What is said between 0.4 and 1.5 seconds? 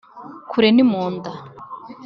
Kure ni mu nda.